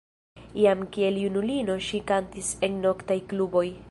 [0.61, 3.67] Jam kiel junulino ŝi kantis en noktaj kluboj.